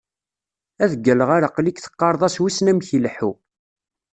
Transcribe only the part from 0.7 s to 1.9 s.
Ad d-ggalleɣ ar aql-ik